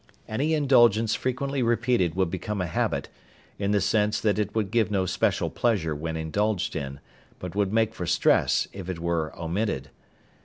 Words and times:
Any 0.27 0.55
indulgence 0.55 1.13
frequently 1.13 1.61
repeated 1.61 2.15
would 2.15 2.31
become 2.31 2.59
a 2.59 2.65
habit, 2.65 3.07
in 3.59 3.69
the 3.69 3.79
sense 3.79 4.19
that 4.19 4.39
it 4.39 4.55
would 4.55 4.71
give 4.71 4.89
no 4.89 5.05
special 5.05 5.51
pleasure 5.51 5.95
when 5.95 6.17
indulged 6.17 6.75
in, 6.75 6.99
but 7.37 7.53
would 7.55 7.71
make 7.71 7.93
for 7.93 8.07
stress 8.07 8.67
if 8.73 8.89
it 8.89 8.97
were 8.97 9.31
omitted. 9.39 9.91